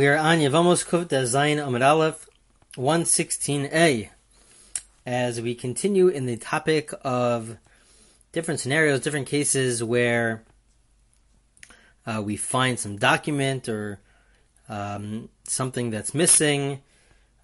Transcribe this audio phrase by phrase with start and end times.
[0.00, 2.26] We are on Yevamos Kuf Zayin Amud Aleph
[2.76, 4.08] 116a
[5.04, 7.58] as we continue in the topic of
[8.32, 10.42] different scenarios, different cases where
[12.06, 14.00] uh, we find some document or
[14.70, 16.80] um, something that's missing.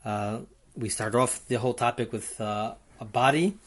[0.02, 0.38] Uh,
[0.74, 3.58] we start off the whole topic with uh, a body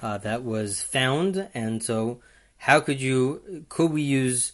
[0.00, 2.20] uh, that was found, and so
[2.56, 4.52] how could you could we use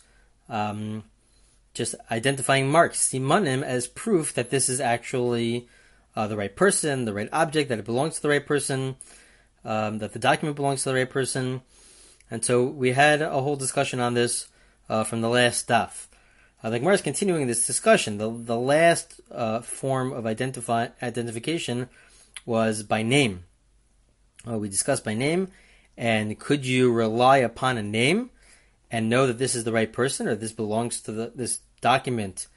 [0.48, 1.04] um,
[1.74, 5.68] just identifying marks, simanim, as proof that this is actually
[6.16, 8.96] uh, the right person, the right object, that it belongs to the right person,
[9.64, 11.60] um, that the document belongs to the right person.
[12.30, 14.48] And so we had a whole discussion on this
[14.88, 16.08] uh, from the last stuff.
[16.62, 18.18] Uh, the Gemara is continuing this discussion.
[18.18, 21.88] The, the last uh, form of identify, identification
[22.46, 23.44] was by name.
[24.48, 25.48] Uh, we discussed by name,
[25.96, 28.30] and could you rely upon a name
[28.90, 32.48] and know that this is the right person or this belongs to the, this document,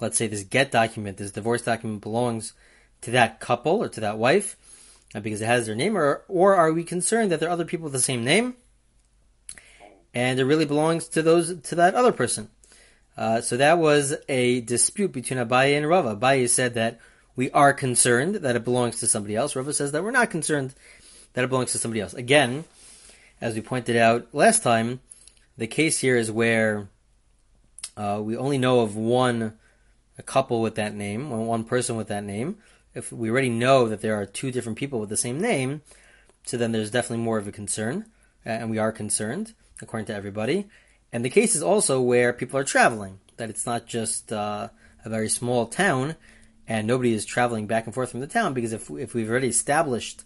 [0.00, 2.54] let's say this get document, this divorce document belongs
[3.02, 4.56] to that couple or to that wife
[5.14, 7.66] uh, because it has their name, or or are we concerned that there are other
[7.66, 8.54] people with the same name
[10.14, 12.48] and it really belongs to those to that other person?
[13.16, 16.16] Uh, so that was a dispute between Abaye and Rava.
[16.16, 16.98] Abaye said that
[17.36, 19.54] we are concerned that it belongs to somebody else.
[19.54, 20.74] Rava says that we're not concerned
[21.34, 22.14] that it belongs to somebody else.
[22.14, 22.64] Again,
[23.40, 25.00] as we pointed out last time,
[25.58, 26.88] the case here is where
[27.96, 29.54] uh, we only know of one
[30.18, 32.56] a couple with that name, one person with that name.
[32.94, 35.82] If we already know that there are two different people with the same name,
[36.44, 38.06] so then there's definitely more of a concern,
[38.44, 40.68] and we are concerned according to everybody.
[41.12, 44.68] And the case is also where people are traveling; that it's not just uh,
[45.04, 46.14] a very small town,
[46.68, 48.54] and nobody is traveling back and forth from the town.
[48.54, 50.22] Because if if we've already established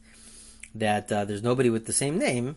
[0.74, 2.56] that uh, there's nobody with the same name,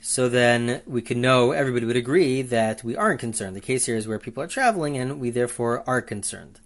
[0.00, 3.54] so then we can know, everybody would agree that we aren't concerned.
[3.54, 6.58] The case here is where people are traveling and we therefore are concerned.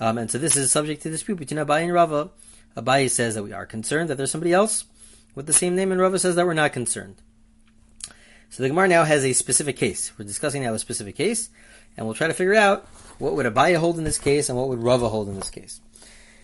[0.00, 2.30] Um, and so this is subject to dispute between Abaye and Rava.
[2.76, 4.84] Abaye says that we are concerned that there's somebody else
[5.34, 7.16] with the same name, and Rava says that we're not concerned.
[8.50, 10.12] So the Gemara now has a specific case.
[10.18, 11.50] We're discussing now a specific case,
[11.96, 12.86] and we'll try to figure out
[13.18, 15.80] what would Abaye hold in this case and what would Rava hold in this case.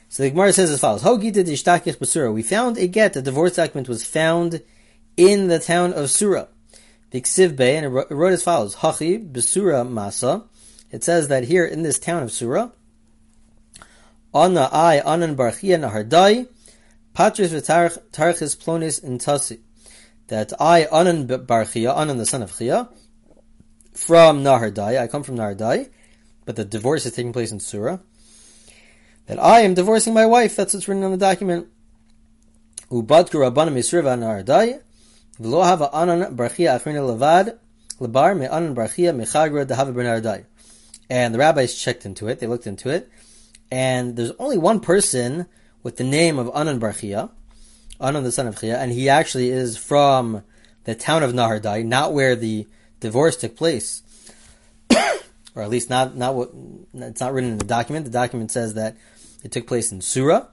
[0.08, 3.16] So the Gemara says as follows: We found a get.
[3.16, 4.62] A divorce document was found
[5.16, 10.44] in the town of Ksiv Bay, and it wrote as follows: Hachi Besura Masa.
[10.91, 12.70] It says that here in this town of Surah,
[14.34, 16.48] Anna I Anan Barchia Nahardai,
[17.14, 19.60] Patris V'Tarchis Plonis Intasi.
[20.28, 22.88] That I Anan Barchia, Anan the son of Chia,
[23.92, 25.00] from Nahardai.
[25.00, 25.91] I come from Nahardai,
[26.44, 27.98] but the divorce is taking place in Surah.
[29.26, 30.56] That I am divorcing my wife.
[30.56, 31.69] That's what's written on the document.
[32.91, 34.80] Ubadku Rabbanim Yisriva Nahardai.
[41.11, 42.39] And the rabbis checked into it.
[42.39, 43.11] They looked into it,
[43.71, 45.47] and there's only one person
[45.83, 47.31] with the name of Anan Barchia,
[48.00, 50.43] Anan the son of Chia, and he actually is from
[50.84, 52.66] the town of Nahardai, not where the
[53.01, 54.03] divorce took place,
[55.55, 56.51] or at least not not what
[56.95, 58.05] it's not written in the document.
[58.05, 58.97] The document says that
[59.43, 60.47] it took place in Surah,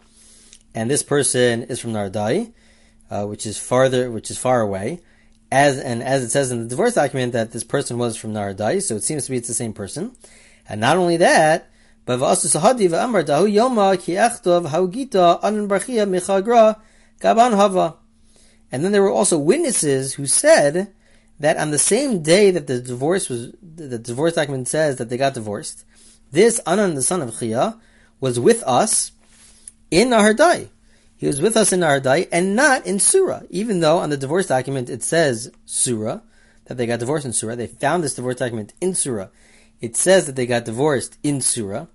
[0.73, 2.51] and this person is from Nahardai
[3.11, 5.01] uh, which is farther, which is far away.
[5.51, 8.81] As and as it says in the divorce document that this person was from Naradai,
[8.81, 10.15] so it seems to be it's the same person.
[10.67, 11.69] And not only that,
[12.05, 15.41] but sahadi v'amar dahu yoma ki haugita
[17.19, 17.97] gaban hava.
[18.71, 20.93] And then there were also witnesses who said
[21.41, 25.17] that on the same day that the divorce was, the divorce document says that they
[25.17, 25.83] got divorced,
[26.31, 27.77] this Anan, the son of Chia,
[28.21, 29.11] was with us
[29.89, 30.69] in Nahardai.
[31.21, 34.47] He was with us in Nardai and not in Surah, even though on the divorce
[34.47, 36.21] document it says Surah,
[36.65, 37.53] that they got divorced in Surah.
[37.53, 39.27] They found this divorce document in Surah.
[39.79, 41.85] It says that they got divorced in Surah.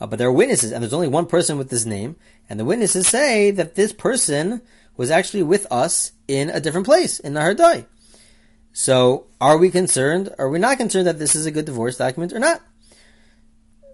[0.00, 2.16] Uh, but there are witnesses, and there's only one person with this name,
[2.48, 4.62] and the witnesses say that this person
[4.96, 7.84] was actually with us in a different place, in Nahardai.
[8.72, 10.34] So, are we concerned?
[10.38, 12.62] Are we not concerned that this is a good divorce document or not?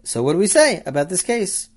[0.05, 1.71] So, what do we say about this case?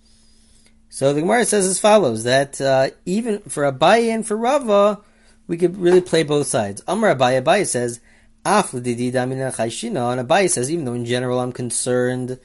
[0.90, 5.02] So the Gemara says as follows: that uh, even for Abaye and for Rava,
[5.48, 6.82] we could really play both sides.
[6.88, 8.00] Amar Abaye, Abaye says,
[8.44, 12.40] "Af damina chayshina," and Abaye says, even though in general I'm concerned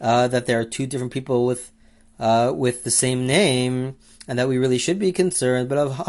[0.00, 1.70] uh, that there are two different people with
[2.18, 3.96] uh, with the same name,
[4.26, 6.00] and that we really should be concerned, but of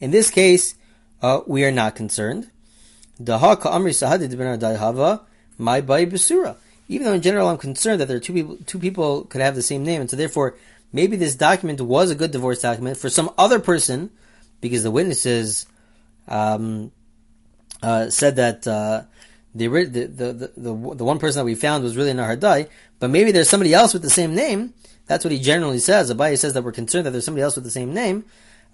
[0.00, 0.74] in this case,
[1.22, 2.50] uh, we are not concerned.
[5.56, 6.56] My bay besura
[6.88, 9.54] even though in general I'm concerned that there are two people, two people could have
[9.54, 10.56] the same name, and so therefore
[10.92, 14.10] maybe this document was a good divorce document for some other person,
[14.60, 15.66] because the witnesses
[16.28, 16.90] um,
[17.82, 19.02] uh, said that uh,
[19.54, 23.30] the, the, the, the, the, one person that we found was really Nahardai, but maybe
[23.30, 24.72] there's somebody else with the same name.
[25.06, 26.10] That's what he generally says.
[26.10, 28.24] Abaye says that we're concerned that there's somebody else with the same name.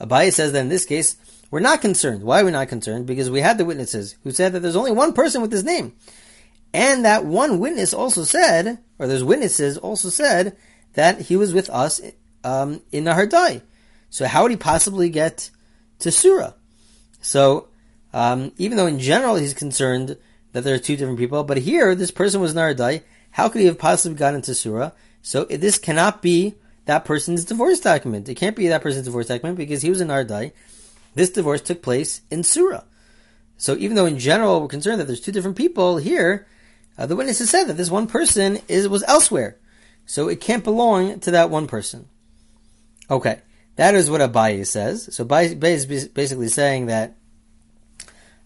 [0.01, 1.17] Abaye says that in this case,
[1.51, 2.23] we're not concerned.
[2.23, 3.07] Why are we not concerned?
[3.07, 5.95] Because we had the witnesses who said that there's only one person with this name.
[6.73, 10.57] And that one witness also said, or those witnesses also said,
[10.95, 12.01] that he was with us
[12.45, 13.63] um, in Nahardai.
[14.09, 15.51] So how would he possibly get
[16.01, 16.53] to Surah?
[17.23, 17.69] So,
[18.13, 20.17] um, even though in general he's concerned
[20.53, 23.67] that there are two different people, but here this person was Nahardai, how could he
[23.67, 24.91] have possibly gotten to Surah?
[25.23, 26.55] So this cannot be
[26.87, 28.29] that person's divorce document.
[28.29, 30.53] It can't be that person's divorce document because he was in Nahardai.
[31.15, 32.83] This divorce took place in Surah.
[33.59, 36.47] So even though in general we're concerned that there's two different people here,
[37.01, 39.57] uh, the witnesses said that this one person is was elsewhere,
[40.05, 42.07] so it can't belong to that one person.
[43.11, 43.41] Okay,
[43.77, 45.09] that is what Abaye says.
[45.15, 47.17] So Abaye is basically saying that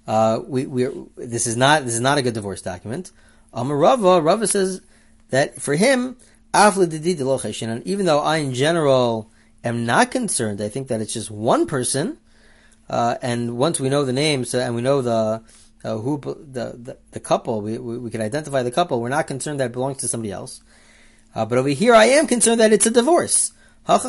[0.06, 0.86] uh, we we
[1.16, 3.10] this is not this is not a good divorce document.
[3.52, 4.80] Um, Rava Rava says
[5.30, 6.16] that for him,
[6.54, 9.32] and even though I in general
[9.64, 12.18] am not concerned, I think that it's just one person.
[12.88, 15.42] Uh, and once we know the names and we know the
[15.84, 19.00] uh, who the, the, the couple, we, we, we can identify the couple.
[19.00, 20.62] We're not concerned that it belongs to somebody else.
[21.34, 23.52] Uh, but over here, I am concerned that it's a divorce.
[23.86, 24.00] I'm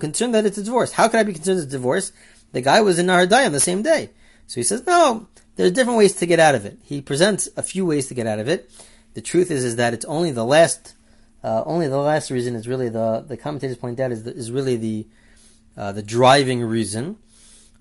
[0.00, 0.92] concerned that it's a divorce.
[0.92, 2.12] How could I be concerned it's a divorce?
[2.52, 4.10] The guy was in Nahardai on the same day.
[4.46, 6.78] So he says, no, there's different ways to get out of it.
[6.82, 8.70] He presents a few ways to get out of it.
[9.14, 10.94] The truth is, is that it's only the last,
[11.44, 14.50] uh, only the last reason is really the, the commentators point out is, the, is
[14.50, 15.06] really the,
[15.76, 17.18] uh, the driving reason.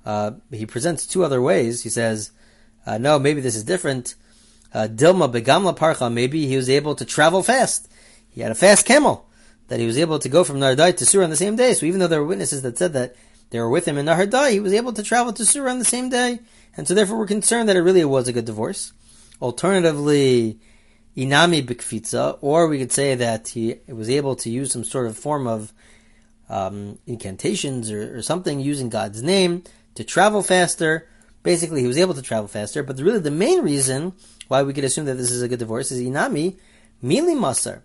[0.05, 1.81] Uh, he presents two other ways.
[1.81, 2.31] He says,
[2.85, 4.15] uh, no, maybe this is different.
[4.73, 7.87] Uh, Dilma begamla parcha, maybe he was able to travel fast.
[8.29, 9.27] He had a fast camel
[9.67, 11.73] that he was able to go from Nardai to Surah on the same day.
[11.73, 13.15] So even though there were witnesses that said that
[13.51, 15.85] they were with him in Nahardai, he was able to travel to Surah on the
[15.85, 16.39] same day.
[16.75, 18.93] And so therefore we're concerned that it really was a good divorce.
[19.41, 20.59] Alternatively,
[21.15, 25.17] Inami Bikfitza, or we could say that he was able to use some sort of
[25.17, 25.71] form of
[26.49, 29.63] um, incantations or, or something using God's name
[29.95, 31.07] to travel faster
[31.43, 32.81] basically he was able to travel faster.
[32.81, 34.13] But really, the main reason
[34.47, 36.57] why we could assume that this is a good divorce is inami
[37.03, 37.81] mili masar.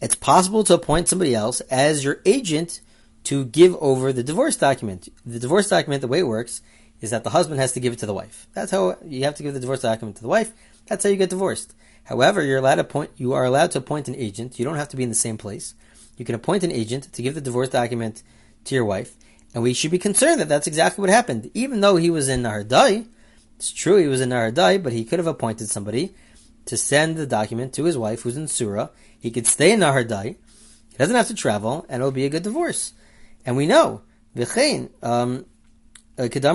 [0.00, 2.80] It's possible to appoint somebody else as your agent
[3.24, 5.08] to give over the divorce document.
[5.24, 6.60] The divorce document, the way it works,
[7.00, 8.46] is that the husband has to give it to the wife.
[8.52, 10.52] That's how you have to give the divorce document to the wife.
[10.86, 11.74] That's how you get divorced.
[12.04, 14.58] However, you're allowed to appoint, you are allowed to appoint an agent.
[14.58, 15.74] You don't have to be in the same place.
[16.18, 18.22] You can appoint an agent to give the divorce document
[18.64, 19.16] to your wife.
[19.54, 21.50] And we should be concerned that that's exactly what happened.
[21.54, 23.06] Even though he was in Nahardai,
[23.56, 26.14] it's true he was in Nahardai, but he could have appointed somebody
[26.66, 28.88] to send the document to his wife who's in Surah.
[29.18, 30.36] He could stay in Nahardai.
[30.90, 32.94] He doesn't have to travel, and it'll be a good divorce.
[33.46, 34.02] And we know,
[34.36, 35.46] v'chein, um,
[36.18, 36.46] uh, Huna.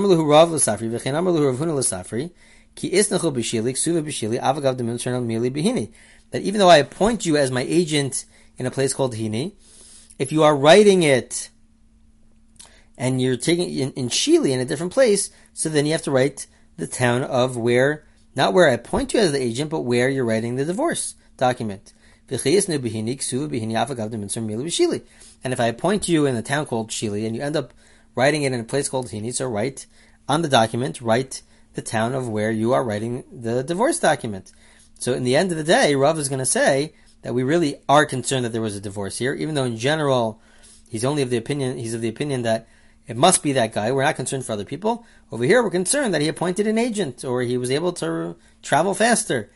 [6.32, 8.26] That even though I appoint you as my agent
[8.58, 9.54] in a place called Hini,
[10.18, 11.50] if you are writing it
[13.00, 16.12] and you're taking in, in Shili in a different place, so then you have to
[16.12, 18.04] write the town of where,
[18.36, 21.94] not where I point you as the agent, but where you're writing the divorce document.
[22.30, 22.36] And
[25.54, 27.74] if I appoint you in a town called Shili and you end up
[28.16, 29.88] writing it in a place called Hini, so write
[30.28, 31.42] on the document, write
[31.74, 34.52] the town of where you are writing the divorce document.
[35.00, 37.78] So in the end of the day, Rav is going to say that we really
[37.88, 40.42] are concerned that there was a divorce here, even though in general
[40.90, 42.68] he's only of the opinion he's of the opinion that
[43.10, 43.92] it must be that guy.
[43.92, 45.04] We're not concerned for other people.
[45.32, 48.94] Over here, we're concerned that he appointed an agent or he was able to travel
[48.94, 49.50] faster.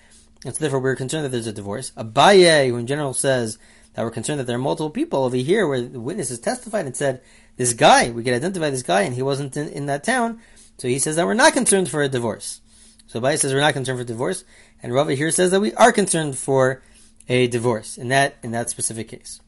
[0.43, 1.91] And so therefore, we're concerned that there's a divorce.
[1.95, 3.59] Abaye, who in general says
[3.93, 6.97] that we're concerned that there are multiple people over here where the witnesses testified and
[6.97, 7.21] said,
[7.55, 10.39] this guy, we could identify this guy and he wasn't in, in that town.
[10.79, 12.59] So he says that we're not concerned for a divorce.
[13.05, 14.45] So Abaye says we're not concerned for divorce.
[14.81, 16.81] And Rava here says that we are concerned for
[17.29, 19.41] a divorce in that, in that specific case.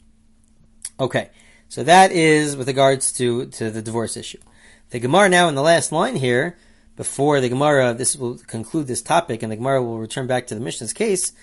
[1.00, 1.31] Okay.
[1.69, 4.39] So that is with regards to, to the divorce issue.
[4.91, 6.57] The Gemara now in the last line here,
[6.95, 10.55] before the Gemara, this will conclude this topic, and the Gemara will return back to
[10.55, 11.34] the Mishnah's case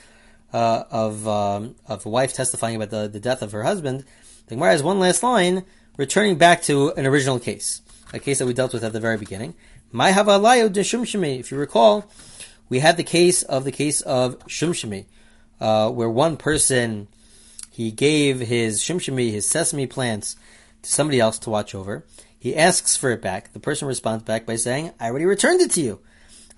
[0.52, 4.05] uh, of um, of a wife testifying about the, the death of her husband.
[4.47, 5.64] The Gemara has one last line,
[5.97, 9.19] returning back to an original case, a case that we dealt with at the very
[9.19, 9.55] beginning.
[9.91, 11.38] My havalayo de shumshimi.
[11.38, 12.11] If you recall,
[12.69, 15.05] we had the case of the case of shumshimi,
[15.61, 17.09] uh, where one person
[17.73, 20.37] he gave his shimshimi, his sesame plants,
[20.83, 22.05] to somebody else to watch over.
[22.38, 23.55] He asks for it back.
[23.55, 26.00] The person responds back by saying, "I already returned it to you.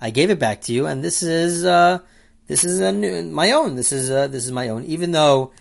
[0.01, 2.01] I gave it back to you, and this is uh,
[2.49, 3.77] this is new, my own.
[3.77, 5.53] This is uh, this is my own." Even though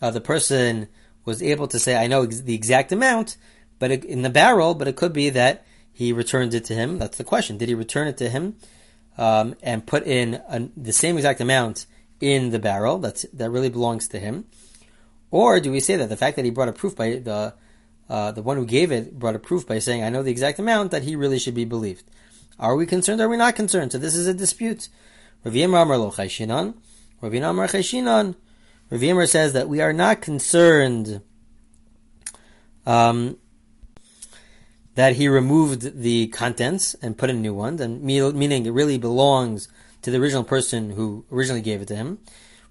[0.00, 0.86] uh, the person
[1.24, 3.36] was able to say, "I know ex- the exact amount,"
[3.80, 7.00] but it, in the barrel, but it could be that he returned it to him.
[7.00, 8.54] That's the question: Did he return it to him
[9.18, 11.86] um, and put in a, the same exact amount
[12.20, 14.44] in the barrel that's that really belongs to him,
[15.34, 17.54] or do we say that the fact that he brought a proof by the
[18.08, 20.60] uh, the one who gave it brought a proof by saying, "I know the exact
[20.60, 22.04] amount," that he really should be believed?
[22.56, 23.20] Are we concerned?
[23.20, 23.90] Or are we not concerned?
[23.90, 24.88] So this is a dispute.
[25.42, 26.74] Rav Amar lo chayshinan.
[27.20, 28.36] Amar chayshinan.
[28.90, 31.20] Rav Yemar says that we are not concerned
[32.86, 33.36] um,
[34.94, 39.66] that he removed the contents and put in new ones, and meaning it really belongs
[40.02, 42.18] to the original person who originally gave it to him.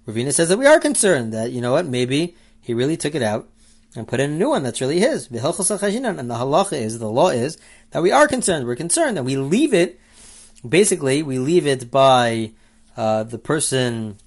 [0.07, 3.21] Ravina says that we are concerned that you know what maybe he really took it
[3.21, 3.47] out
[3.95, 5.27] and put in a new one that's really his.
[5.27, 7.57] And the halacha is the law is
[7.91, 8.65] that we are concerned.
[8.65, 9.99] We're concerned that we leave it.
[10.67, 12.53] Basically, we leave it by
[12.95, 14.17] uh, the person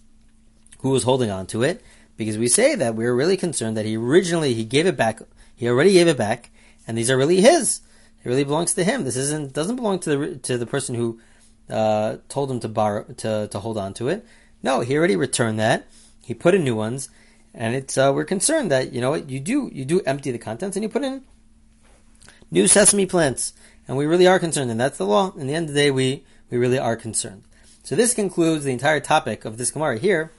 [0.80, 1.82] who was holding on to it,
[2.16, 5.20] because we say that we're really concerned that he originally he gave it back,
[5.54, 6.50] he already gave it back,
[6.86, 7.80] and these are really his.
[8.22, 9.04] It really belongs to him.
[9.04, 11.18] This isn't doesn't belong to the to the person who
[11.70, 14.26] uh, told him to borrow to to hold on to it.
[14.62, 15.86] No, he already returned that.
[16.22, 17.08] He put in new ones,
[17.56, 20.38] and it's uh, we're concerned that you know what you do you do empty the
[20.38, 21.24] contents and you put in
[22.50, 23.52] new sesame plants,
[23.88, 25.32] and we really are concerned, and that's the law.
[25.36, 27.42] In the end of the day, we we really are concerned.
[27.82, 30.32] So this concludes the entire topic of this Gemara here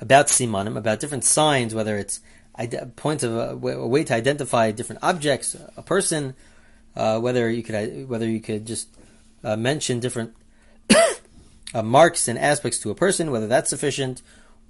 [0.00, 2.20] about simanim, about different signs, whether it's
[2.96, 6.34] points of a, a, way to identify different objects, a person,
[6.94, 8.88] uh, whether you could whether you could just
[9.42, 10.34] uh, mention different
[11.74, 14.22] uh, marks and aspects to a person, whether that's sufficient,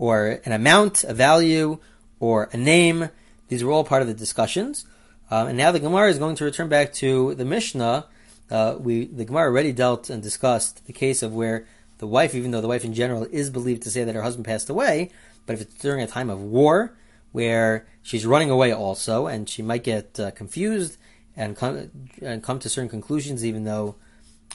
[0.03, 1.79] or an amount, a value,
[2.19, 3.09] or a name.
[3.47, 4.85] These are all part of the discussions.
[5.31, 8.07] Um, and now the Gemara is going to return back to the Mishnah.
[8.51, 11.69] Uh, we the Gemara already dealt and discussed the case of where
[11.99, 14.45] the wife, even though the wife in general is believed to say that her husband
[14.45, 15.13] passed away,
[15.47, 16.97] but if it's during a time of war
[17.31, 20.97] where she's running away also, and she might get uh, confused
[21.37, 23.95] and come and come to certain conclusions, even though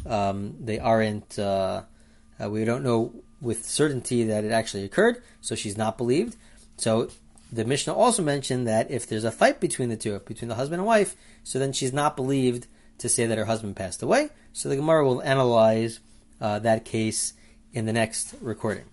[0.06, 1.84] um, they aren't, uh,
[2.38, 6.36] uh, we don't know with certainty that it actually occurred, so she's not believed.
[6.78, 7.10] So
[7.52, 10.80] the Mishnah also mentioned that if there's a fight between the two, between the husband
[10.80, 12.68] and wife, so then she's not believed
[12.98, 14.30] to say that her husband passed away.
[14.54, 16.00] So the Gemara will analyze
[16.42, 17.34] uh, that case
[17.74, 18.86] in the next recording.